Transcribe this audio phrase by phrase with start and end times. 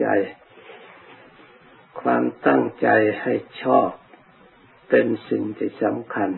[0.00, 0.06] ใจ
[2.00, 2.88] ความตั้งใจ
[3.22, 3.90] ให้ชอบ
[4.88, 6.30] เป็นสิ่งที่สำคัญ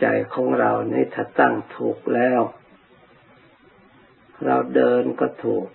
[0.00, 2.40] ใจของเรานี่ถ้าตั้งถูกแล้ว
[4.44, 5.66] เราเดินก็ถูก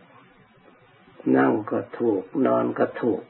[1.38, 3.22] นั่งก็ถูก นอนก็ถูก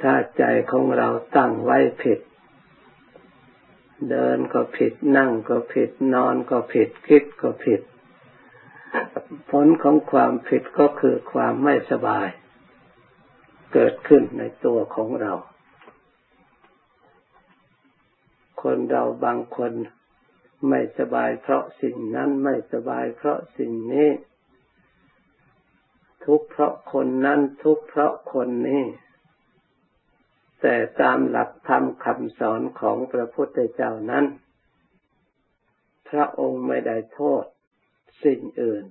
[0.00, 2.18] ถ้าใจของเราตั้งไว้ผิด
[4.10, 7.80] เดินก็ผิดนั่งก็ผิดนอนก็ผิดคิดก็ผิด
[9.50, 12.28] ผลของความผิดก็คือความไม่สบาย
[13.72, 15.32] เกิดขึ้นในตัวของเรา
[18.62, 19.72] คนเราบางคน
[20.68, 24.10] ไม่สบายเพราะสิ่งนั้นไม่สบายเพราะสิ่งนี้
[26.24, 28.82] ทุกเพราะคนนั้นทุกเพราะคนนี้
[30.62, 34.24] แต่ตามหลักธรรมคำสอนของพระพุทธเจ้านั้น
[36.08, 37.44] พระองค์ไม่ได้โทษ
[38.24, 38.84] สิ่งอื่น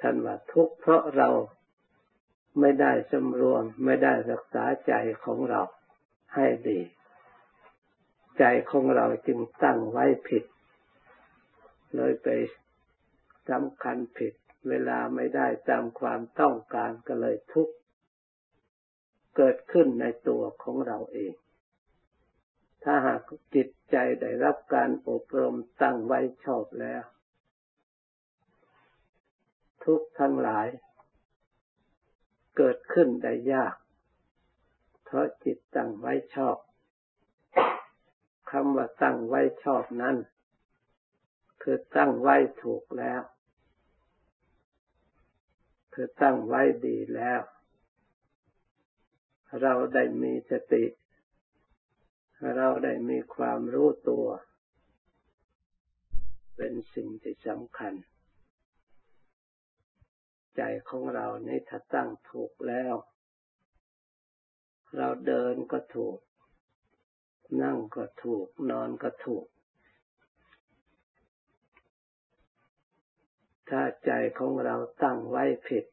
[0.00, 1.28] ท่านว่าทุกเพราะเรา
[2.60, 4.92] ไม่ได้สำรวม ไม่ได้รักษาใจ
[5.24, 5.62] ของเรา
[6.34, 6.80] ให้ดี
[8.38, 10.44] ใจของเราจึงตั้งไว้ผิด
[11.96, 12.28] เลยไป
[13.50, 14.32] สำคัญผิด
[14.68, 17.74] เวลาไม่ได้ตามความต้องการก็เลยทุกข์
[19.36, 21.34] เกิดขึ้นในตัวของเราเอง
[22.84, 23.20] ถ้าหาก
[23.54, 27.02] จิตใจได้รับการอบรมตั้งไว้ชอบแล้ว
[29.84, 30.68] ทุกทั้งหลาย
[32.56, 33.74] เกิดขึ้นได้ยาก
[35.04, 36.56] เพราะจิตตั้งไว้ชอบ
[38.50, 40.16] คำว่าตั้งไว้ชอบนั้น
[41.62, 43.22] คือตั้งไว้ถูกแล้ว
[45.94, 47.40] คือตั้งไว้ดีแล้ว
[49.60, 50.84] เราได้มีสติ
[52.56, 54.26] เราได้มีความรู้ตัว
[56.56, 57.94] เป็นสิ่งที่สำคัญ
[60.56, 62.94] ใจของเรานี่ถ้าตั้งถูกแล้ว
[64.96, 66.18] เราเดินก็ถูก
[67.62, 69.44] นั่งก็ถูก นอนก็ถูก
[73.68, 75.84] ถ้าใจของเราตั้งไว้ผิด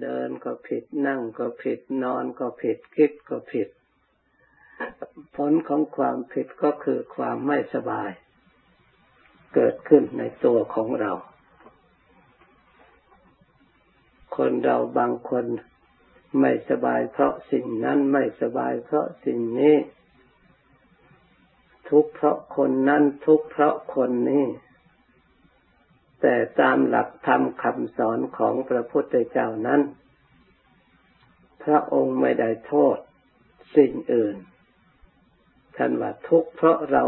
[0.00, 3.68] เดินก็ผิดนั่งก็ผิดนอนก็ผิดคิดก็ผิด
[5.36, 8.10] ผลของความผิดก็คือความไม่สบาย
[9.54, 11.12] เกิดขึ้นในตัวของเรา
[14.36, 15.44] คนเราบางคน
[16.40, 19.76] ไม่สบายเพราะสิ่งนั้นไม่สบายเพราะสิ่งนี้
[21.88, 24.44] ทุกเพราะคนนั้นทุกเพราะคนนี้
[26.22, 29.80] แต่ตามหลักธรรมคำสอนของพระพุทธเจ้านั้น
[31.62, 32.96] พระองค์ไม่ได้โทษ
[33.76, 34.36] สิ่งอื่น
[35.76, 37.04] ท่านว่าทุกเพราะเรา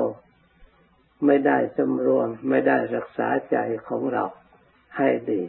[1.27, 3.57] ไม่ได้สำรวมไม่ได้รักษาใจ
[3.89, 4.25] ของเรา
[4.97, 5.43] ให้ดี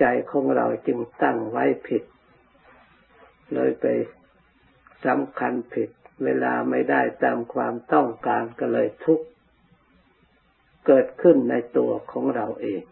[0.00, 2.02] ใจของเราจึงตั้งไว้ผิด
[3.54, 3.86] เลยไป
[5.06, 5.90] สำคัญผิด
[6.24, 9.26] เวลาไม่ได้ตามความต้องการก็เลยทุกข์
[10.86, 12.82] เกิดขึ้นในตัวของเราเอง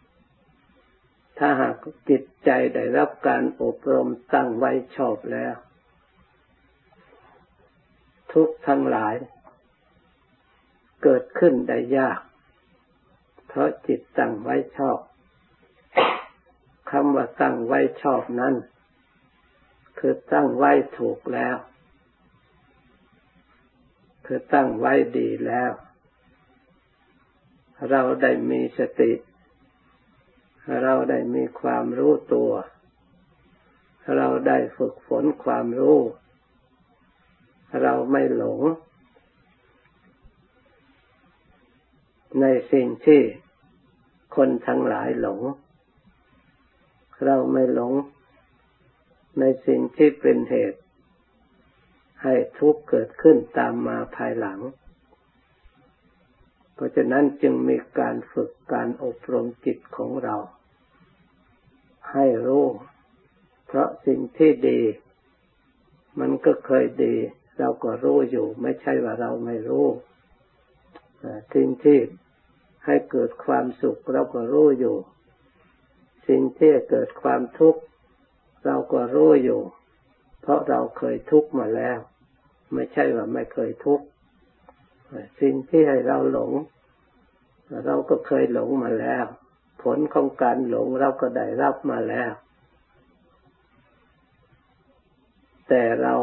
[1.38, 1.76] ถ้าหาก
[2.08, 5.54] จิตใจได้รับการอบรมตั้งไว้ชอบแล้ว
[8.32, 9.14] ทุกทั้งหลาย
[11.02, 12.20] เกิดขึ้นได้ยาก
[13.46, 14.98] เพราะจิตตั้งไว้ชอบ
[16.90, 18.54] คำว่าตั้งไว้ชอบนั้น
[19.98, 21.56] คือตั้งไว้ถูกแล้ว
[24.26, 25.70] คือตั้งไว้ดีแล้ว
[27.90, 29.12] เราได้มีสติ
[30.84, 32.50] เราได้มีความรู้ตัว
[34.16, 35.98] เราได้ฝึกฝนความรู้
[37.82, 38.60] เราไม่หลง
[42.40, 43.20] ในสิ่งที่
[44.36, 45.40] คนทั้งหลายหลง
[47.26, 47.92] เราไม่หลง
[49.38, 50.80] ในสิ่งที่เป็นเหตุ
[52.22, 54.58] ให้ทุกข์เกิดขึ้นตามมาภายหลัง
[56.80, 60.36] ราะฉะนั้นจึงมีการฝึกการอบรมจิตของเรา
[62.12, 62.66] ให้รู้
[63.66, 64.80] เพราะสิ่งที่ดี
[66.20, 67.14] มันก็เคยดี
[67.58, 69.86] เราก็รู้อยู่ ไม่ใช่ว่าเราไม่รู้
[71.54, 71.98] สิ่งที่
[72.86, 74.96] ให้เกิดความสุขเราก็รู้อยู่
[76.28, 77.80] สิ่งที่เกิดความทุกข์
[78.66, 79.60] เราก็รู้อยู่
[80.40, 81.98] เพราะเราเคยทุกข์มาแล้ว
[82.74, 84.04] ไม่ใช่ว่าไม่เคยทุกข์
[85.40, 86.52] สิ่งที่ให้เราหลง
[87.86, 89.24] เราก็เคยหลงมาแล้ว
[89.82, 92.32] ผลของการหลงเราก็ได้รับมาแล้ว
[95.68, 96.14] แต่เรา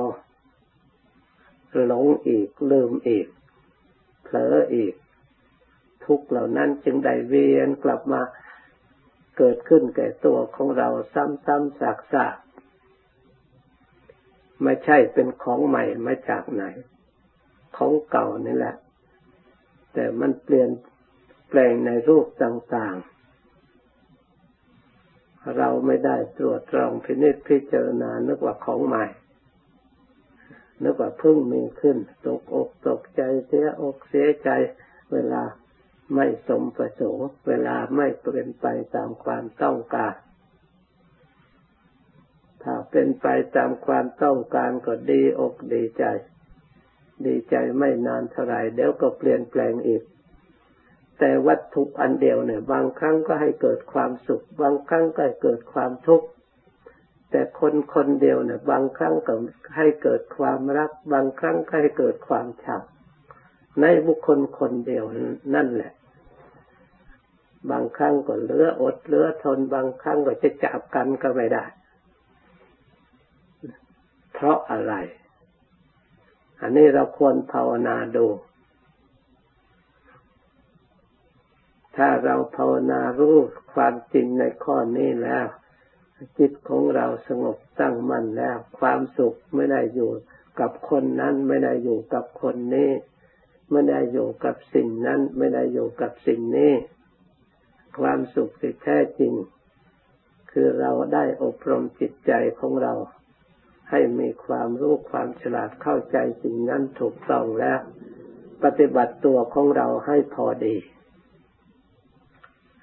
[1.86, 3.28] หลงอีกลืมอีก
[4.24, 4.94] เผลออีก
[6.06, 8.22] ทุกเหล่านั้นจึงได้เวียนกลับมา
[9.38, 16.63] เกิดขึ้นแก่ตัวของเราซ้ำๆซากๆไม่ใช่เป็นของใหม่มาจากไหน
[17.77, 18.75] ของเก่านี่แหละ
[19.94, 20.69] แต่มันเปลี่ยน
[21.50, 29.06] แปลงในรูปต่างๆ เราไม่ได้ตรวจตรองพินิจพิจารณานึกว่าของใหม่
[30.83, 34.50] นึกว่าเพิ่งมีขึ้น ตกอกตกใจเสียอกเสียใจ
[35.13, 35.44] เวลา
[36.15, 38.65] ไม่สมประสงค์ เวลาไม่เป็นไป
[38.95, 40.13] ตามความต้องการ
[42.63, 46.03] ถ้าเป็นไปตามความต้องการก็ดีอกดีใจ
[47.25, 50.04] ดีใจไม่นานเท่าไรเดี๋ยวก็เปลี่ยนแปลงอีก
[51.19, 56.28] แต่วัตถุอันเดียวเนี่ย บางครั้งก็ให้เกิดความสุข บางครั้งก็ให้เกิดความทุกข์
[57.31, 59.34] แต่คนคนเดียวเนี่ยบางครั้งก็
[59.75, 62.81] ให้เกิดความรัก บางครั้งก็ให้เกิดความชัง
[63.81, 65.06] ในบุคคลคนเดียว
[65.56, 65.92] นั่นแหละ
[67.72, 71.66] บางครั้งก็เหลืออดเหลือทน บางครั้งก็จะจับกันก็ไม่ได้
[74.34, 74.94] เพราะอะไร
[76.62, 78.25] อันนี้เราควรภาวนาดู
[81.98, 83.36] ถ้าเราภาวนารู้
[83.74, 85.45] ความจริงในข้อนี้แล้ว
[86.39, 90.12] จิตของเราสงบตั้งมั่นแล้ว ความสุขไม่ได้อยู่
[90.59, 92.92] กับคนนั้นไม่ได้อยู่กับคนนี้
[93.71, 96.74] ไม่ได้อยู่กับสิ่งนั้น ไม่ได้อยู่กับสิ่งนี้
[98.00, 99.33] ความสุขที่แท้จริง
[100.51, 102.94] คือเราได้อบรมจิตใจของเรา
[103.89, 107.80] ให้มีความรู้ความฉลาดเข้าใจสิ่งนั้นถูกต้องแล้ว
[108.63, 110.78] ปฏิบัติตัวของเราให้พอดี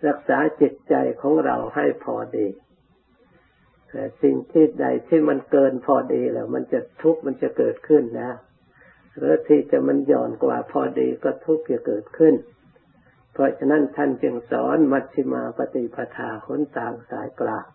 [0.06, 2.46] รักษาจิตใจของเราให้พอดี
[3.90, 8.34] แต่สิ่งที่ใดที่มันเกินพอดีแล้ว มันจะทุกข์มันจะเกิดขึ้นแล้ว
[9.16, 12.34] หรือที่จะมันหย่อนกว่าพอดีก็ทุกข์จะเกิดขึ้น
[13.32, 17.66] เพราะฉะนั้นท่านจึงสอนมัชฌิมาปฏิปทาหนต่างสายกลาง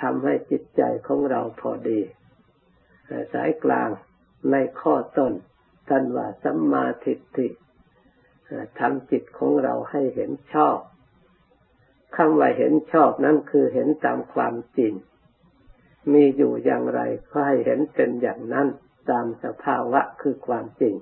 [0.00, 2.00] ทำให้จิตใจของเราพอดี
[3.32, 3.90] สายกลาง
[4.50, 5.32] ในข้อต้น
[5.88, 7.48] ท่านว่าสัมมาทิฏฐิ
[8.78, 10.78] ทำจิตของเราให้เห็นชอบ
[12.16, 14.92] คำว่าเห็นชอบนั้นคือเห็นตามความจริง
[16.12, 17.00] มีอยู่อย่างไร
[17.30, 18.68] ก็ให้เห็นเป็นอย่างนั้น
[19.10, 20.94] ตามสภาวะคือความจริง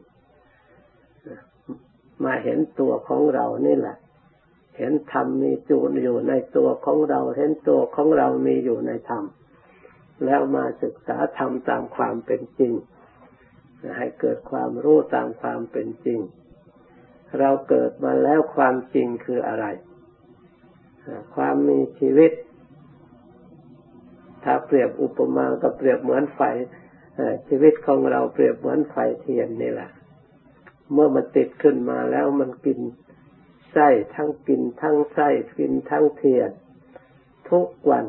[2.25, 3.97] มาเห็นตัวของเรานี่แหละ
[4.79, 9.25] เห็นธรรมมีจูนอยู่ในตัวของเรา เห็นตัวของเรามีอยู่ในธรรม
[10.25, 12.73] แล้วมาศึกษาธรรมตามความเป็นจริง
[13.99, 16.21] ให้เกิดความรู้ตามความเป็นจริง
[17.39, 19.67] เราเกิดมาแล้วความจริงคืออะไร
[21.35, 22.33] ความมีชีวิต
[24.45, 26.41] ถ้าเปรียบอุปมาก็เปรียบเหมือนไฟ
[27.49, 29.91] ชีวิตของเราเปรียบเหมือนไฟเทียนนี่แหละ
[30.93, 32.79] เมื่อมันติดขึ้นมาแล้วมันกิน
[33.73, 35.29] ไส้ทั้งกินทั้งไส้
[35.59, 36.51] กินทั้งเทียน
[37.51, 38.05] ทุกวัน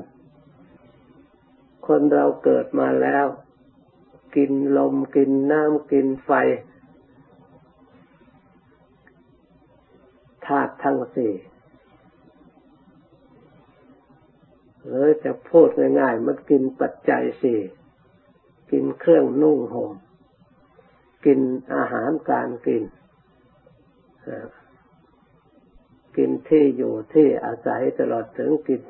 [1.87, 3.25] คนเราเกิดมาแล้ว
[4.35, 6.31] กินลมกินน้ำกินไฟ
[10.45, 11.33] ธาตุทั้งสี่
[14.85, 15.67] หรือจะพูด
[15.99, 17.59] ง่ายๆ มันกินปัจจัยสี่
[18.71, 19.91] กินเครื่องนุ่งห่ม
[21.25, 21.39] กิน
[21.75, 22.83] อาหารการกิน
[26.17, 28.81] กินที่อยู่ที่อาศัยตลอดถึงกิน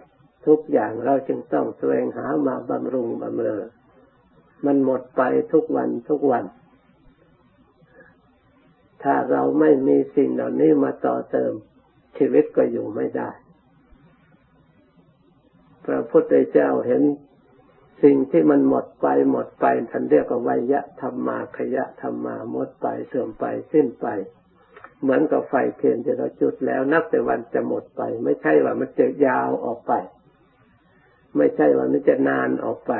[0.48, 3.64] ทุกอย่างเราจึงต้องแสวงหามาบำรุงบำเรอ
[4.66, 5.22] มันหมดไป
[5.54, 6.46] ทุกวันทุกวัน
[9.04, 11.54] ถ้าเราไม่มีสิ่งเหล่านี้มาต่อเติม
[12.18, 13.30] ชีวิตก็อยู่ไม่ได้
[15.86, 17.02] พระพุทธเจ้าเห็น
[18.04, 24.08] สิ่งที่มันหมดไปหมดไปท่านเรียกว่าวิยะธรรมาขยะธรรมาหมดไปเสื่อมไปสิ้นไป
[25.02, 29.94] เหมือนกับไฟเทียนที่เราจุดแล้วนับแต่วันจะหมดไป ไม่ใช่ว่ามันจะยาวออกไป
[31.38, 32.94] ไม่ใช่ว่ามันจะนานออกไป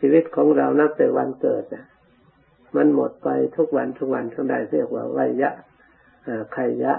[0.00, 1.84] ชีวิตของเรานับแต่วันเกิดอะ
[2.76, 5.50] มันหมดไปทุกวันทุกวันทั้งใดเรียกว่าวิยะ
[6.56, 6.94] ขยะ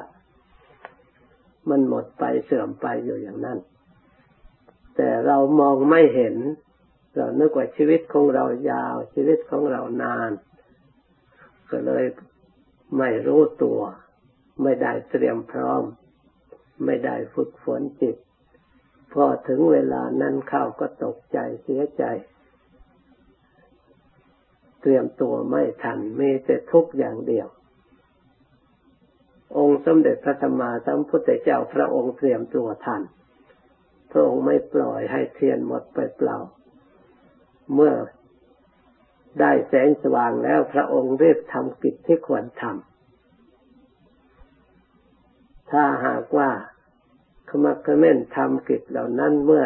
[1.70, 3.60] มันหมดไปเสื่อมไปอยู่อย่างนั้น
[4.96, 6.36] แต่เรามองไม่เห็น
[7.16, 10.32] เรานึกว่าชีวิตของเรายาว ชีวิตของเรานาน
[11.70, 12.06] ก็เลย
[12.98, 13.80] ไม่รู้ตัว
[14.64, 15.84] ไม่ได้เตรียมพร้อม
[16.86, 18.16] ไม่ได้ฝึกฝนจิต
[19.13, 22.03] พอถึงเวลานั้นเข้าก็ตกใจเสียใจ
[24.82, 27.48] เตรียมตัวไม่ทันมีแต่ทุกอย่างเดียว
[29.58, 33.01] องค์สมเด็จพระธรรมาสัมพุทธเจ้าพระองค์เตรียมตัวทัน
[34.12, 36.38] พระองค์ไม่ปล่อยให้เทียนหมดไปเปล่า
[37.74, 37.94] เมื่อ
[39.39, 42.82] ได้แสงสว่างแล้วพระองค์รีบทำกิจที่ควรทำ
[45.72, 46.50] ถ้าหากว่า
[47.51, 49.63] ขมักขม้นทำกิจเหล่านั้นเมื่อ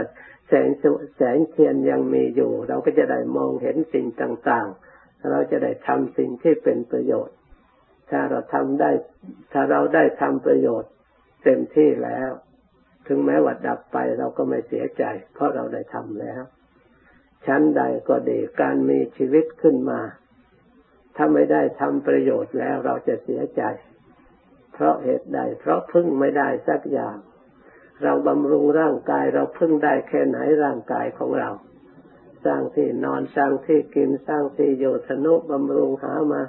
[0.50, 0.70] แสง
[1.18, 7.36] แสงเทียนยังมีอยู่ เราก็จะได้มองเห็นสิ่งต่างๆ เราจะได้ทำสิ่งที่เป็นประโยชน์
[8.10, 8.92] ถ้าเราทำได้
[9.52, 10.92] ถ้าเราได้ทำประโยชน์
[11.44, 12.32] เต็มที่แล้ว
[13.08, 16.42] ถึงแม้ว่าดับไปเราก็ไม่เสียใจ เพราะเราได้ทำแล้ว
[17.46, 20.02] ชั้นใดก็ดีการมีชีวิตขึ้นมา
[21.16, 23.64] ถ้าไม่ได้ทำประโยชน์แล้วเราจะเสียใจ
[24.74, 27.18] เพราะเหตุใด เพราะพึ่งไม่ได้สักอย่าง
[28.04, 31.50] เราบำรุงร่างกายเราพึ่งได้แค่ไหนร่างกายของเรา
[32.46, 36.42] สร้างที่นอนสร้างที่กินสร้างที่อยู่สนุบำรุงหามา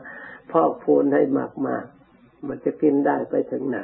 [0.53, 1.85] พอกพูนให้มากมาก
[2.47, 3.81] มันจะกินได้ไปถึงไหน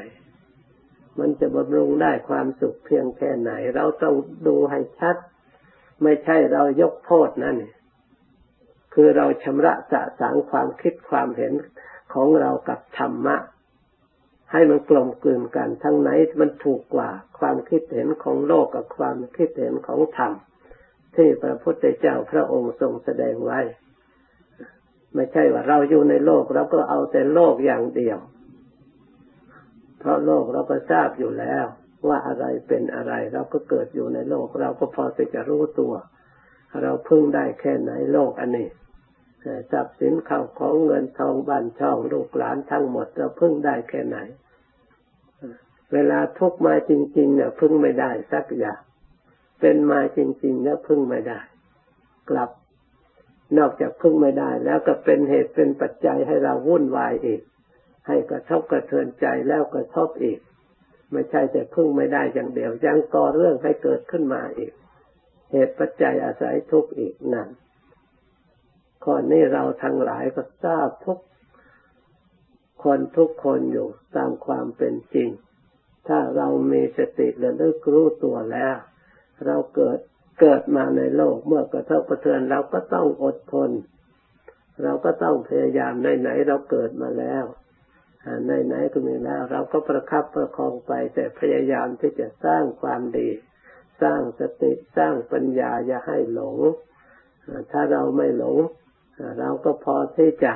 [1.19, 4.15] มันจะบำรุงได้ความสุขเพียงแค่ไหน เราต้อง
[4.47, 5.17] ดูให้ชัด
[6.03, 7.57] ไม่ใช่เรายกโทษนั่น
[8.95, 11.53] คือเราชำระสะสางความคิดความเห็น
[12.15, 13.37] ของเรากับธรรมะ
[14.53, 20.33] ให้มันกลมกลืนกันทั้งไหนมันถูกกว่าความคิดเห็นของโลกกับความคิดเห็นของธรรม
[21.17, 23.61] ที่พระพุทธเจ้าพระองค์ทรงแสดงไว้
[25.15, 28.19] ไม่ใช่ว่าเราอยู่ในโลกเราก็เอาแต่โลกอย่างเดียว
[29.99, 31.65] เพราะโลกเราก็ทราบอยู่แล้ว
[32.09, 35.05] ว่าอะไรเป็นอะไร เราก็เกิดอยู่ในโลก เราก็พอ
[35.35, 35.95] จะรู้ตัว
[36.83, 38.69] เราพึ่งได้แค่ไหนโลกอันนี้
[39.73, 44.19] ทรัพย์สินเข้าของเงินทองบ้านช่องลูกหลานทั้งหมดเราพึ่งได้แค่ไหน
[45.93, 48.81] เวลาทุกมาจริงๆเนี่ยพึ่งไม่ได้สักอย่าง
[49.61, 51.41] เป็นมาจริงๆแล้วพึ่งไม่ได้
[52.31, 52.51] กลับ
[53.59, 57.41] นอกจากพึ่งไม่ได้ แล้วก็เป็นเหตุเป็นปัจจัยให้เราวุ่นวายอีก
[58.07, 60.39] ให้กระทบกระเทือนใจแล้วกระทบอีก
[61.13, 64.73] ไม่ใช่แต่พึ่งไม่ได้อย่างเดียวยังก่อเรื่องให้เกิดขึ้นมาอีก
[65.53, 67.49] เหตุปัจจัยอาศัยทุกข์อีกนั่น
[69.03, 71.19] ข้อนี้เราทั้งหลายก็ทราบทุก
[72.85, 75.29] คนทุกคนอยู่ตามความเป็นจริง
[76.09, 78.77] ถ้าเรามีสติระลึกรู้ตัวแล้ว
[79.47, 79.99] เราเกิด
[80.41, 83.71] เกิดมาในโลกเมื่อกระทบกระเทือนเราก็ต้องอดทน
[84.83, 87.45] เราก็ต้องพยายามในไหนเราเกิดมาแล้ว
[88.47, 93.29] ในไหนก็มีแล้ว เราก็ประคับประคองไปแต่พยายามที่จะสร้างความดี
[94.03, 96.59] สร้างสติสร้างปัญญาอย่าให้หลง
[97.73, 98.57] ถ้าเราไม่หลง
[99.39, 100.55] เราก็พอที่จะ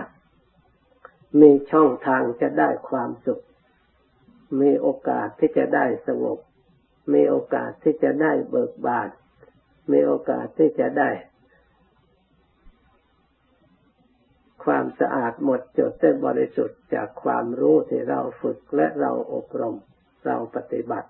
[1.40, 3.42] มีช่องทางจะได้ความสุข
[4.60, 6.38] มีโอกาสที่จะได้สงบ
[7.14, 9.08] มีโอกาสที่จะได้เบิกบาน
[9.92, 11.10] มีโอกาสที่จะได้
[14.64, 19.76] ความสะอาดหมดจดเส้บริสุทธิ์จากความรู้ที่เราฝึกและเราอบรม
[20.26, 21.08] เราปฏิบัติ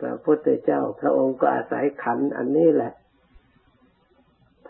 [0.00, 2.92] พระพุทธเจ้าพระองค์ก็อาศัยขันอันนี้แหละ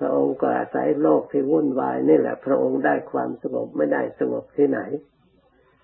[0.00, 4.80] พระองค์ก็อาศัยโลกที่วุ่นวายนี่แหละ พระองค์ได้ความสงบไม่ได้สงบที่ไหน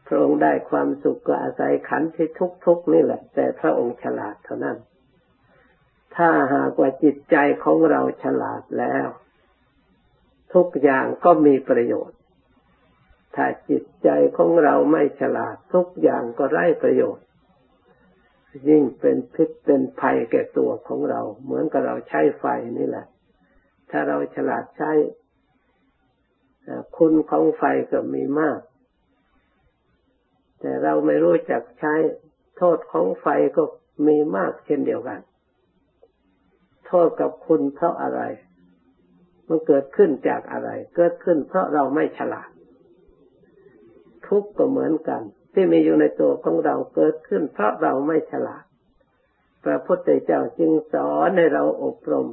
[0.09, 2.29] พระองค์ได้ความสุขก็อาศัยขันที่
[2.67, 4.79] ทุกๆนี่แหละ แต่พระองค์ฉลาดเท่านั้น
[6.17, 9.07] ถ้าหากว่าจิตใจของเราฉลาดแล้ว
[10.55, 12.19] ทุกอย่างก็มีประโยชน์
[13.37, 17.25] ถ้าจิตใจของเราไม่ฉลาดทุกอย่างก็ไร้ประโยชน์
[18.69, 22.45] ยิ่งเป็นพิษเป็นภัยแก่ตัวของเรา เหมือนกับเราใช้ไฟ
[22.79, 23.07] นี่แหละ
[23.91, 24.93] ถ้าเราฉลาดใช้
[26.97, 28.61] คุณของไฟก็มีมาก
[30.61, 31.95] แต่เราไม่รู้จักใช้
[32.57, 33.27] โทษของไฟ
[33.57, 33.63] ก็
[34.07, 35.21] มีมากเช่นเดียวกัน
[36.87, 38.21] โทษกับคุณเพราะอะไร
[39.49, 42.51] มันเกิดขึ้นจากอะไร เกิดขึ้นเพราะเราไม่ฉลาด
[44.27, 48.65] ทุกข์ก็เหมือนกัน ที่มีอยู่ในตัวของเราเกิดขึ้นเพราะเราไม่ฉลาด
[49.65, 52.27] พระพุทธเจ้าจึงสอนให้เราอบรม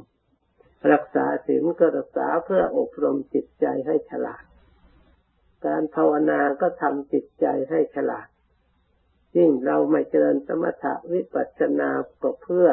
[0.92, 4.44] รักษาศีลก็รักษาเพื่ออบรมจิตใจให้ฉลาด
[5.66, 8.28] การภาวนาก็ทำจิตใจให้ฉลาด
[9.36, 11.90] ยิ่งเราไม่เจริญสมถะวิปัสสนา
[12.22, 12.68] ก็เพื่อ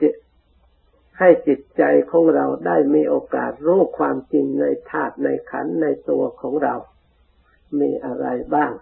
[0.00, 0.14] จิต
[1.18, 6.74] ให้จิตใจของเราได้มีโอกาสรู้ความจริงในธาตุในขันในตัวของเรา
[7.80, 8.72] มีอะไรบ้าง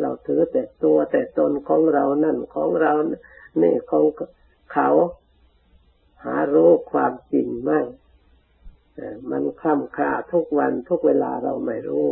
[0.00, 2.92] เราถือแต่ตัวแต่ตนของเรานั่นของเรา
[3.62, 4.04] นี่ของ
[4.72, 4.88] เขา
[6.24, 7.80] หารู้ความจริงไม่
[9.30, 12.06] มันคล่ำคลาทุกวันทุกเวลาเราไม่รู้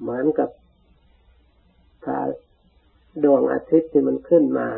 [0.00, 0.50] เหมือนกับ
[2.04, 2.18] พา
[3.24, 4.68] ดวงอาทิตย์ที่มันขึ้นมา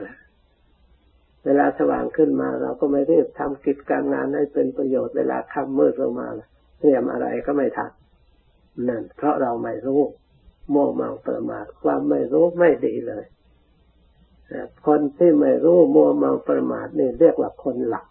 [1.45, 6.29] เวลาสว่างขึ้นมา เราก็ไม่รีบทำกิจการงานให้เป็นประโยชน์เวลาค่ำมืดลงมา
[6.81, 7.91] เตรียมอะไรก็ไม่ทัน
[8.89, 10.01] นั่นเพราะเราไม่รู้
[10.71, 13.25] โม่เมาประมาทความไม่รู้ไม่ดีเลย
[14.87, 18.07] คนที่ไม่รู้โม่เมาประมาทนี่เรียกว่าคนหลับ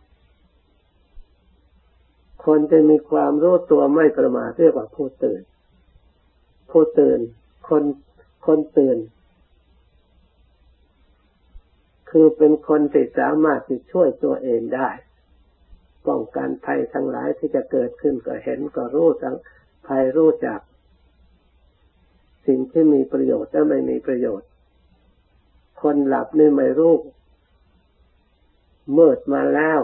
[2.45, 5.41] คนจะมีความรู้ตัวไม่ประมาทเรียกว่าผู้ตื่น
[6.71, 7.19] ผู้ตื่น
[7.69, 7.83] คน
[8.45, 8.97] คนตื่น
[12.09, 14.89] คือเป็นคนที่สามารถที่ช่วยตัวเองได้
[16.07, 19.35] ป้องกันภัยทั้งหลายที่จะเกิดขึ้นก็เห็นก็รู้ทั้ง
[19.87, 20.59] ภัยรู้จัก
[22.47, 24.47] สิ่งที่มีประโยชน์และไม่มีประโยชน์
[25.83, 26.93] คนหลับนี่ไม่รู้
[28.97, 29.79] มืดมาแล้ว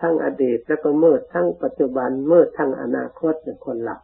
[0.00, 4.00] ทั้งอดีตแล้วก็มืดทั้งปัจจุบันมืดทั้งอนาคตเป็นคนหลับ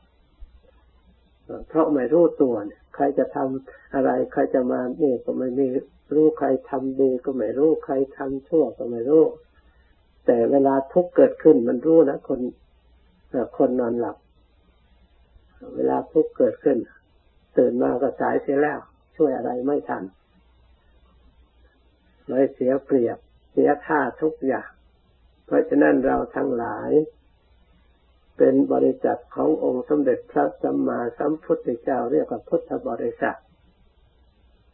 [1.68, 5.66] เพราะไม่รู้ตัวเนี่ยใครจะทำอะไร ใครจะมาเนี่ยก็ไม่มี
[6.14, 9.24] รู้ใครทำดีก็ไม่รู้ใครทำชั่วก็ไม่รู้
[10.26, 12.40] แต่เวลาทุกเกิดขึ้นมันรู้นะคน
[13.56, 14.16] คนนอนหลับ
[15.76, 16.76] เวลาทุกเกิดขึ้น
[17.58, 18.78] ตื่นมาก็สายเสียแล้ว
[19.16, 20.02] ช่วยอะไรไม่ทัน
[22.28, 23.18] เลยเสียเปรียบ
[23.52, 24.70] เสียท่าทุกอย่าง
[25.46, 26.90] เพราะฉะนั้นเราทั้งหลาย
[28.38, 33.38] เป็นบริษัทขององค์สมเด็จพระสัมมาสัมพุทธเจ้าเรียกว่าพุทธบริษัท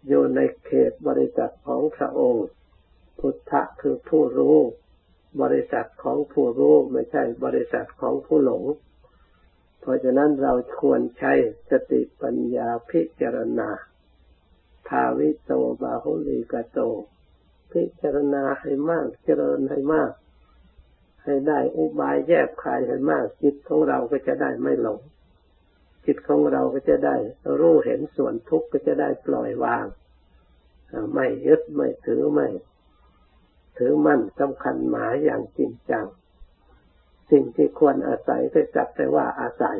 [0.07, 2.47] อยู่ในเขตบริษัทของพระองค์
[3.21, 4.57] พุทธะคือผู้รู้
[5.43, 8.65] บริษัทของผู้รู้ไม่ใช่บริษัทของผู้หลง
[9.81, 11.33] เพราะฉะนั้นเราควรใช้
[11.71, 13.71] สติปัญญาพิจารณา
[14.89, 16.79] ภาวิโตบาหุลีกโต
[17.75, 20.13] พิจารณาให้มาก เจริญให้มาก
[21.25, 25.01] ให้ได้อุบายแยบคายให้มาก จิตของเราก็จะได้ไม่หลง
[26.07, 27.17] จิตของเราก็จะได้
[27.59, 29.87] รู้เห็นส่วนทุกข์ก็จะได้ปล่อยวาง
[31.15, 32.49] ไม่ยึดไม่ถือไม่
[33.79, 36.07] ถือมั่นสำคัญหมายอย่างจริงจัง
[37.31, 39.79] สิ่งที่ควรอาศัยก็จับแต่ว่าอาศัย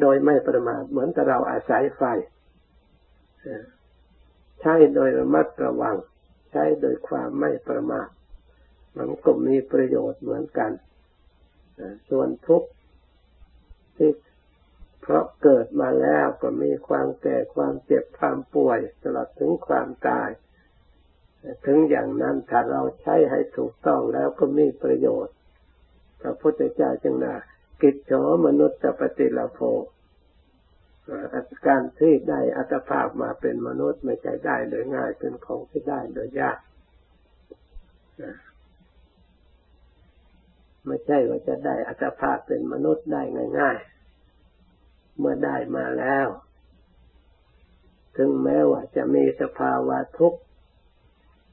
[0.00, 2.02] โดยไม่ประมาทเหมือนกับเราอาศัยไฟ
[4.60, 5.96] ใช้โดยระมัดระวัง
[6.52, 8.08] ใช้โดยความไม่ประมาท
[8.96, 10.72] มันก็มีประโยชน์เหมือนกัน
[12.08, 12.68] ส่วนทุกข์
[13.96, 14.10] ที่
[15.02, 20.28] เพราะเกิดมาแล้วก็มีความแก่ความเจ็บความป่วยตลอดถึงความตาย
[21.66, 25.34] ถึงอย่างนั้นถ้าเราใช้ให้ถูกต้องแล้วก็มีประโยชน์
[26.22, 27.34] พระพุทธเจ้าจึงนะ
[27.82, 28.12] กิจโฉ
[28.46, 29.60] มนุษย์ปฏิลโภ
[31.66, 36.58] การที่ได้อัตภาพมาเป็นมนุษย์ไม่ใช่ได้โดยง่ายเป็นของที่ได้โดยยาก
[40.86, 43.22] ไม่ใช่ว่าจะได้อัตภาพเป็นมนุษย์ได้
[43.58, 43.78] ง่าย
[44.48, 46.28] ๆ เมื่อได้มาแล้ว
[48.16, 50.40] ถึงแม้ว่าจะมีสภาวะทุกข์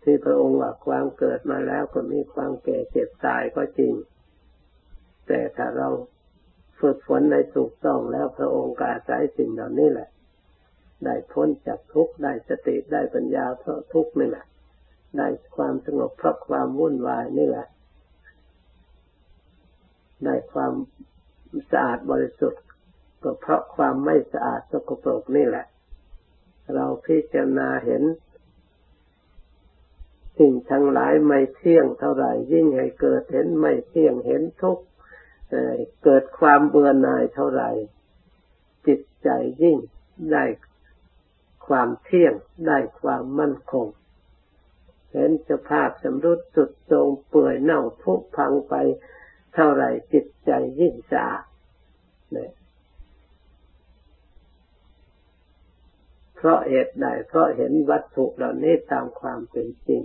[0.03, 3.93] ที่พระองค์ว่าความเกิดมาแล้วก็มีความแก่เจ็บตายก็จริง
[5.27, 5.87] แต่ถ้าเรา
[6.79, 10.09] ฝึกฝนในถูกต้องแล้วพระองค์ก็อาศัยสิ่งเหล่านี้แหละ
[11.05, 14.45] ได้พ้นจากทุกข์ได้สติได้ปัญญาเพราะทุกข์นี่แหละ
[15.17, 17.67] ได้ความสงบเพราะความวุ่นวายนี่แหละ
[20.25, 20.73] ได้ความ
[21.71, 22.63] สะอาดบริสุทธิ์
[23.23, 25.65] ก็เพราะความไม่สะอาดสกปรกนี่แหละ
[26.75, 28.03] เราพิจารณาเห็น
[30.39, 34.83] สิ่งทั้งหลายไม่เที่ยงเท่าไหร่ยิ่งให้เกิดเห็นไม่เที่ยงเห็นทุกข์
[36.03, 37.69] เกิดความเบื่อหน่ายเท่าไหร่
[38.87, 39.29] จิตใจ
[39.61, 39.77] ยิ่ง
[40.31, 40.43] ได้
[41.67, 42.33] ความเที่ยง
[42.67, 43.87] ได้ความมั่นคง
[45.11, 48.73] เห็นสภาพสำรุดสุดโทรงเปื่อยเน่าพุพังไป
[49.53, 49.83] เท่าไร
[50.13, 51.43] จิตใจยิ่งสะอาด
[52.31, 52.51] เนี่ย
[56.35, 60.01] เพราะเหตุใดเพราะเห็นวัตถุเหล่านี้ตามความเป็นจริง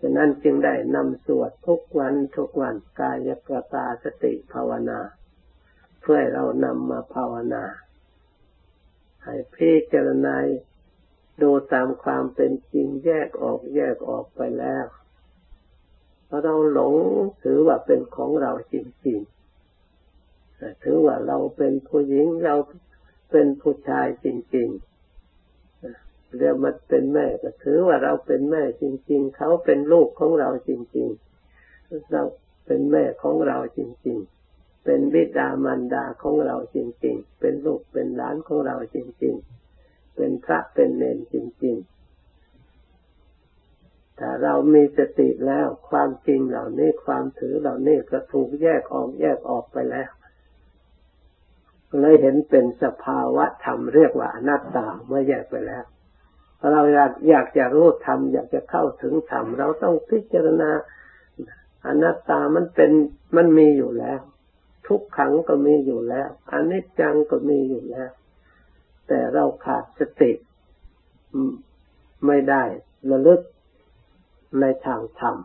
[0.00, 5.00] ฉะนั้นจึงได้นำสวดทุกวันทุกวันกายกตาสติภาวนา
[6.00, 7.64] เพื่อเรานำมาภาวนา
[9.24, 10.36] ให้พิจารณา
[11.42, 14.86] ดูตามความเป็นจริงแยกออกแยกออกไปแล้ว
[16.44, 16.94] เราหลง
[17.42, 18.74] ถือว่าเป็นของเราจ
[19.06, 22.56] ริงๆถือว่าเราเป็นผู้หญิงเรา
[23.30, 24.89] เป็นผู้ชายจริง ๆ
[26.38, 31.08] เรียกมันเป็นแม่ก็ถือว่าเราเป็นแม่จริง ๆ เขาเป็นลูกของเราจริง
[31.56, 32.22] ๆ เรา
[32.66, 34.18] เป็นแม่ของเราจริง
[34.52, 39.34] ๆ เป็นบิดามารดาของเราจริง ๆ เป็นลูกเป็นหลานของเราจริง
[39.76, 41.76] ๆ เป็นพระเป็นเนรจริง
[42.62, 50.10] ๆถ้าเรามีสติแล้วความจริงเหล่านี้ความถือเหล่านี้ก็ถูกแยกออกแยกออกไปแล้ว
[52.00, 55.84] เลยเห็นเป็นสภาวะธรรมเรียกว่าอนัตตาเมื่อแยกไปแล้ว
[56.72, 60.70] เราอยากอยากจะรู้ธรรมอยากจะเข้าถึงธรรมเราต้องพิจารณา
[61.86, 62.90] อนัตตามันเป็น
[63.36, 64.20] มันมีอยู่แล้ว
[64.86, 68.10] ทุกขังก็มีอยู่แล้วอนิจจังก็มีอยู่แล้ว
[69.08, 70.32] แต่เราขาดสติ
[72.26, 72.64] ไม่ได้
[73.10, 73.40] ระลึก
[74.60, 75.36] ในทางธรรม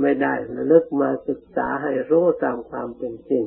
[0.00, 3.44] ไม่ได้ระลึกมาศึกษาให้รู้ตามความเป็นจริง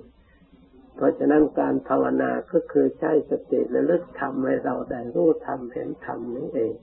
[0.98, 6.74] เพราะฉะนั้นการภาวนาก็คือใช้สติระลึกทำให้เราได้รู้ทำเห็นทำนี้เอง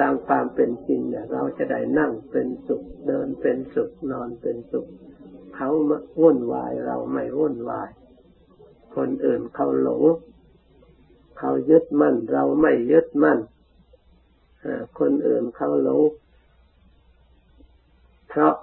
[0.00, 4.86] ตามความเป็นจริงเนี่ยเราจะได้นั่งเป็นสุขเดินเป็นสุขนอนเป็นสุข
[5.54, 5.70] เขา
[6.20, 7.90] วุ่นวายเราไม่วุ่นวาย
[8.96, 10.02] คนอื่นเขาหลง
[11.38, 13.38] เขายึดมั่น เราไม่ยึดมั่น
[14.98, 16.02] คนอื่นเขาหลง
[18.28, 18.54] เพราะ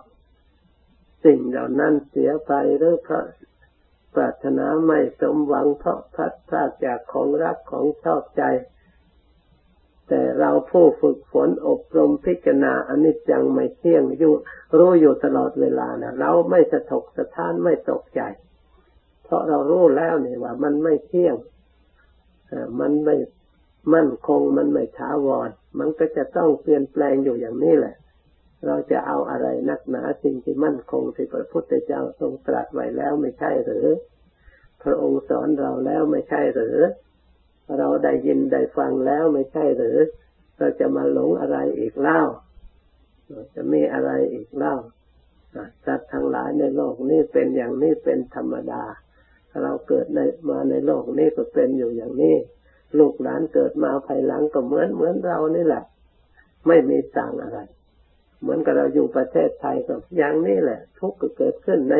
[1.26, 3.24] สิ่งเหล่านั้นเสียไปหรือเพราะ
[4.16, 8.44] ปรารถนาไม่สมหวังเพราะพัดพลาดจากของรักของชอบใจ
[10.10, 14.34] แต่เราผู้ฝึกฝนอบรมพิจารณาอนิจจังไม่เที่ยงอยู่
[14.78, 18.22] รู้อยู่ตลอดเวลานะเราไม่สะทกสะท้านไม่ตกใจ
[19.24, 21.36] เพราะเรารู้แล้วเนี่ยว่า มันไม่เที่ยง
[22.80, 23.16] มันไม่
[23.94, 27.96] มั่นคงมันไม่ช้าวร มันก็จะต้องเปลี่ยนแปลงอยู่อย่างนี้แหละ
[28.66, 33.88] เราจะเอาอะไรนักหนาสิ่งที่มั่นคงที่พระพุทธเจ้าทรงตรัสไว้แล้วไม่ใช่หรือ
[34.84, 36.78] พระองค์สอนเราแล้วไม่ใช่หรือ
[37.78, 39.98] เราได้ยินได้ฟังแล้วไม่ใช่หรือ
[40.58, 42.22] เราจะมาหลงอะไรอีกเล่า
[43.56, 44.76] จะมีอะไรอีกเล่า
[45.86, 48.84] สัตว์ทั้งหลายในโลกนี้เป็นอย่างนี้เป็นธรรมดา
[49.64, 50.20] เราเกิดใน
[50.50, 52.36] มาในโลกนี้ก็เป็นอยู่อย่างนี้
[53.00, 55.84] ลูกหลานเกิดมาภายหลังก็เหมือนเหมือนเรานี่แหละ
[56.68, 57.60] ไม่มีต่างอะไร
[58.42, 61.96] เหมือนกับเราอยู่ประเทศไทยก็อย่างนี้แหละ ทุกข์ก็เกิดขึ้นใน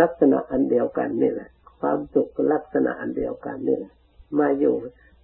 [0.00, 3.92] ลักษณะอันเดียวกันนี่แหละ ความสุขก็ลักษณะอันเดียวกันนี่แหละ
[4.38, 4.74] มาอยู่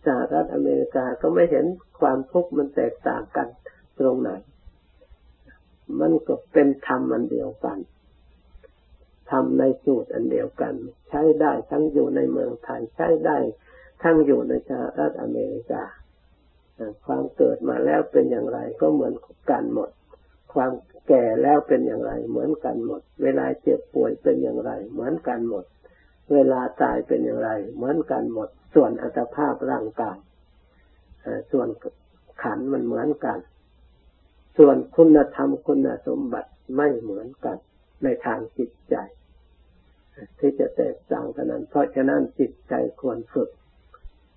[0.05, 1.67] สหรัฐอเมริกาก็ไม่เห็น
[2.01, 3.49] ความทุกข์มันแตกต่างกัน
[3.99, 4.31] ตรงไหน
[6.01, 7.79] มันก็เป็นธรรมอันเดียวกัน
[9.31, 10.75] ทำในสูตรอันเดียวกัน
[11.09, 13.39] ใช้ได้ทั้งอยู่ในเมืองไทยใช้ได้
[14.03, 15.85] ทั้งอยู่ในสหรัฐอเมริกา
[17.07, 19.15] ความเกิดมาแล้วเป็นอย่างไรก็เหมือน
[19.51, 19.91] กันหมด
[20.55, 20.73] ความ
[21.09, 25.65] แก่แล้วเป็นอย่างไร เหมือนกันหมด เวลาเจ็บป่วยเป็นอย่างไร เหมือนกันหมด
[26.33, 30.19] เวลาตายเป็นอย่างไร เหมือนกันหมด ส่วนอัตภาพร่างกาย
[31.53, 31.69] ส่วน
[32.43, 33.39] ขันมันเหมือนกัน
[34.59, 37.57] ส่วนคุณธรรมคุณสมบัติไม่เหมือนกัน
[38.03, 38.97] ในทางจิตใจ
[40.39, 43.51] ที่จะแตกต่างกันนั้น เพราะฉะนั้นจิตใจควรฝึก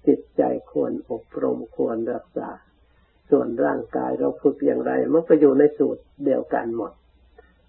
[0.08, 2.50] จิตใจควรอบรมควรรักษา
[3.30, 6.92] ส่วนร่างกายเราฝึกอย่างไร มันก็อยู่ในสูตรเดียวกันหมด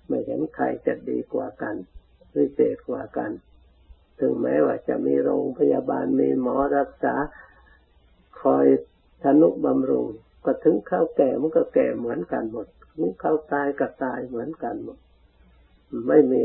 [0.08, 1.74] ไม่เห็นใครจะดีกว่ากัน
[2.32, 3.30] พิเศษกว่ากัน
[4.20, 7.14] ถึงแม้ว่าจะมีโรงพยาบาลมีหมอรักษา
[8.40, 8.66] คอย
[9.22, 10.08] ทนุบำรุง
[10.44, 12.66] ก็ถึงเข้าแก่มันก็แก่เหมือนกันหมด
[12.96, 14.98] ถึงเข้าตายก็ตายเหมือนกันหมด
[16.08, 16.42] ไม่มี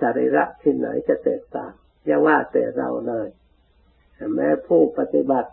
[0.00, 1.72] สรีระที่ไหนจะแตกต่าง
[2.06, 3.28] อย่าว่าแต่เราเลย
[4.34, 5.50] แม้ผู้ปฏิบัติ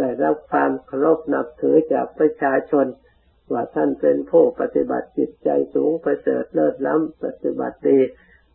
[0.00, 2.86] ได้รับความเคารพนับถือจากประชาชน
[3.52, 7.98] ว่าท่านเป็นผู้ปฏิบัติจิตใจสูงประเสริฐเลิศล้ำปฏิบัติดี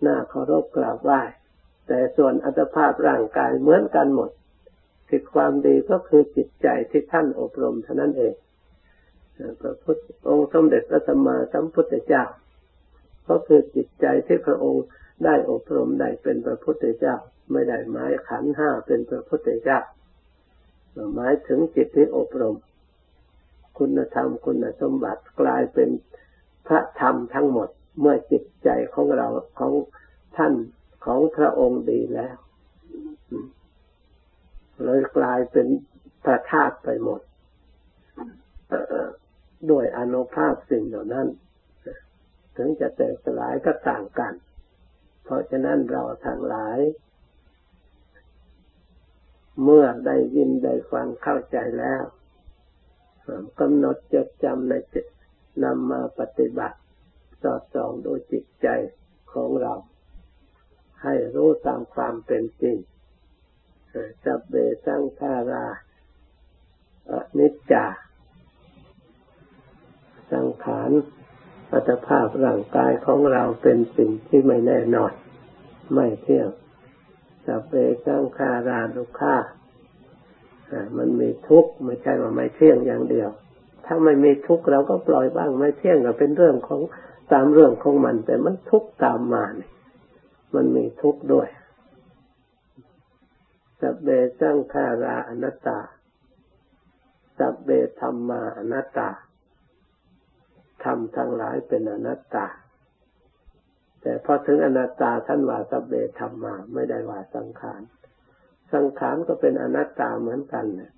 [0.05, 1.21] น่าเคารพกราบไหว้
[1.87, 4.31] แต่ส่วนอัตภาพร่างกายเหมือนกันหมด
[5.07, 8.35] ที่ความดีก็คือจิตใจที่ท่านอบรมเท่านั้นเอง
[9.61, 9.97] พระพุทธ
[10.29, 12.23] องค์สมเด็จพระสัมมาสัมพุทธเจ้า
[13.27, 14.85] ก็คือจิตใจที่พระองค์
[15.25, 17.15] ได้อบรมได้เป็นพระพุทธเจ้า
[17.51, 19.79] ไม่ได้หมายขันห้าเป็นพระพุทธเจ้า
[21.15, 22.55] หมายถึงจิตที่อบรม
[23.79, 25.89] คุณธรรมคุณสมบัติกลายเป็น
[26.67, 29.27] พระธรรมทั้งหมด เมื่อจิตใจของเรา
[29.59, 29.73] ของ
[30.37, 30.53] ท่าน
[31.05, 32.37] ของพระองค์ดีแล้ว
[34.83, 35.67] เลยกลายเป็น
[36.23, 37.21] พระธาตุไปหมด
[39.71, 41.27] ด้วยอนุภาพสิ่งเหล่านั้น
[42.57, 44.33] ถึงจะแตกสลายก็ต่างกัน
[45.23, 46.79] เพราะฉะนั้นเราทั้งหลาย
[49.63, 52.03] เมื่อได้ยินได้ฟังเข้าใจแล้ว
[53.59, 55.05] กำหนดจดจำในจิต
[55.63, 56.77] นำมาปฏิบัติ
[57.41, 58.67] สอดส่องดูจิตใจ
[59.33, 59.73] ของเรา
[61.03, 62.77] ให้รู้ตามความเป็นจริง
[64.25, 65.65] จับเบสังขารา
[67.37, 67.85] นิจจา
[70.33, 70.91] สังขาร
[71.71, 75.13] อัตภาพร่างกายของเราเป็นสิ่งที่ไม่แน่นอน
[75.93, 76.49] ไม่เที่ยง
[77.45, 77.73] สัพเพ
[78.05, 79.35] สังขาราลุข่า
[80.97, 83.29] มันมีทุกข์ไม่ใช่ว่าไม่เที่ยงอย่างเดียว
[83.85, 86.81] ถ้าไม่มีทุกข์เราก็ปล่อยบ้างไม่เที่ยงก็เป็นเรื่องของ
[87.33, 89.71] ตามเรื่องของมัน แต่มันทุกข์ตามมาเนี่ย
[90.55, 91.47] มันมีทุกข์ด้วย
[93.79, 94.07] สัพเพ
[94.39, 95.79] สังขาราอนัตตา
[97.37, 99.09] สัพเพธรรมาอนัตตา
[100.83, 102.45] ธรรมทั้งหลายเป็นอนัตตา
[104.07, 107.81] แต่พอถึงอนัตตาท่านว่าสัพเบธรรมาไม่ได้ว่าสังขาร
[108.73, 110.91] สังขารก็เป็นอนัตตาเหมือนกันนะ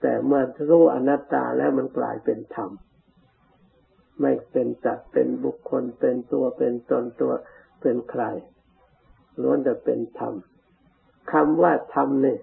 [0.00, 2.70] แต่เมื่อรู้อนัตตาแล้วมันกลายเป็นธรรม
[4.20, 7.32] ไม่เป็นจัดเป็นบุคคลเป็นตัวเป็นตนตัว
[7.80, 8.22] เป็นใคร
[9.42, 10.34] ล้วนจะเป็นธรรม
[11.32, 12.40] คำว่าธรรมเนี่ย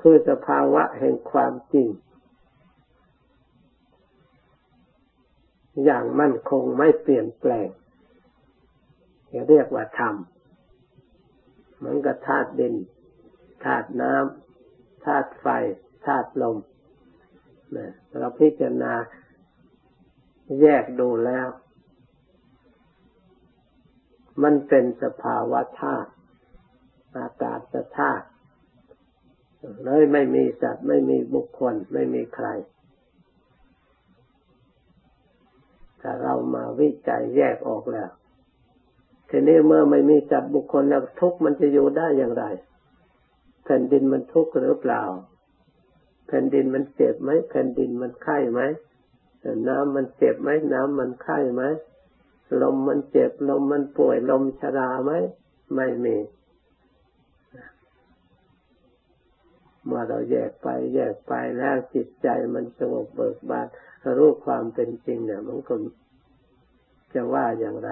[0.00, 1.88] คือสภาวะแห่งความจริง
[5.84, 7.68] อย่างมั่นคงไม่เปลี่ยนแปลง
[9.48, 10.14] เรียกว่าธรรม
[11.76, 12.74] เหมือนกับธาตุดิน
[13.64, 15.46] ธาตุน้ำธาตุไฟ
[16.06, 16.56] ธาตุลม
[17.76, 18.94] นะเราพิจารณา
[20.60, 21.48] แยกดูแล้ว
[24.42, 26.10] มันเป็นสภาวะธาตุ
[27.18, 27.60] อากาศ
[27.98, 28.26] ธาตุ
[29.84, 32.46] เลยไม่มีสัตว์ไม่มีบุคคลไม่มีใคร
[36.00, 38.10] ถ้าเรามาวิจัยแยกออกแล้ว
[39.30, 42.44] ทีนี้เมื่อไม่มีสัตว์บุคคลแล้วทุกมันจะอยู่ได้อย่างไร
[43.64, 45.02] แผ่นดินมันทุกข์หรือเปล่า
[46.28, 48.60] แผ่นดินมันเจ็บไหมแผ่นดินมันไข้ไหม
[49.68, 51.62] น้ำมันเจ็บไหมน้ำมันไข้ไหม
[52.62, 55.12] ลมมันเจ็บลมมันป่วยลมชราไหม
[55.74, 56.16] ไม่มี
[59.84, 63.66] เมื่อเราแยกไป แยกไปแล้วจิตใจมันสงบเบิกบาน
[64.18, 65.74] รู้ความเป็นจริงเนี่ยมันก็
[67.14, 67.90] จะว่าอย่างไร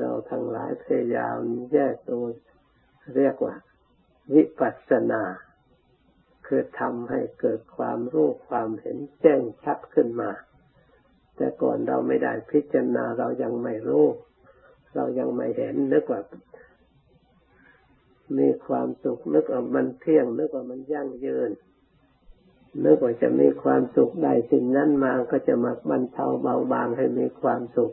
[0.00, 1.38] เราทั้งหลายพยายาม
[1.72, 2.24] แยกตัว
[3.16, 3.54] เรียกว่า
[4.34, 5.22] วิปัสสนา
[6.46, 10.30] คือทำให้เกิดความรู้ความเห็นแจ้งชัดขึ้นมา
[11.36, 14.06] แต่ก่อนเราไม่ได้พิจารณาเรายังไม่รู้
[14.94, 16.20] เรายังไม่เห็นนึกว่า
[18.38, 21.50] มีความสุขนึกว่ามันเที่ยงนึกว่ามันยั่งยืน
[22.84, 27.92] นึกว่าจะมีความสุขได้สิ่งนั้นมาก็จะมาบรรเทาเบาบางให้มีความสุข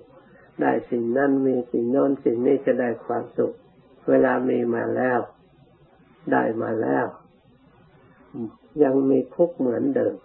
[0.61, 3.55] ได้สิ่งนั้นมีสิ่งโน้นสิ่งนี้จะได้ความสุข
[4.09, 5.19] เวลามีมาแล้ว
[6.31, 7.05] ได้มาแล้ว
[8.83, 10.15] ยังมีทุกข์เหมือนเดิม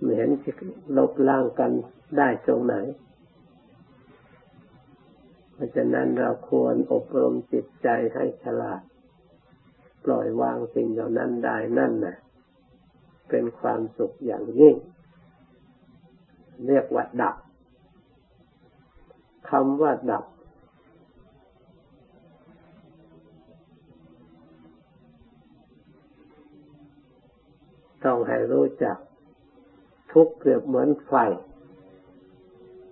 [0.00, 0.52] เหมือนจะ
[0.96, 1.72] ลบล้างกัน
[2.18, 2.74] ได้ตรงไหน
[5.54, 8.80] เพราะฉะนั้นเราควรอบรมจิตใจให้ฉลาด
[10.04, 12.16] ปล่อยวางสิ่งเหล่านั้นได้นั่นนะ
[13.28, 14.76] เป็นความสุขอย่างยิ่ง
[16.66, 17.36] เรียกว่าดับ
[19.50, 20.24] คำว่าดับ
[28.04, 28.96] ต้องให้รู้จัก
[30.12, 31.14] ทุกเกือบเหมือนไฟ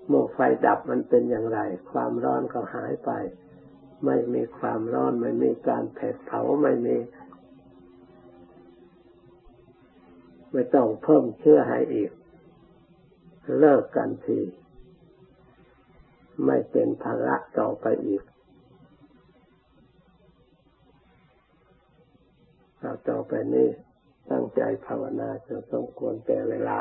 [0.08, 1.58] เมื่อไฟดับมันเป็นอย่างไร
[1.90, 3.10] ความร้อนก็หายไป
[4.04, 6.96] ไม่มีความร้อน ไม่มีการเผดเผาไม่มี
[10.52, 12.10] ไม่ต้องเพิ่มเชื้อให้อีก
[13.58, 14.40] เลิกกันที
[16.44, 18.22] ไม่เป็นภาระต่อไปอีก
[23.08, 23.68] ต่อไปนี้
[24.30, 26.78] ตั้งใจภาวนาจะสมควรแก่เวลา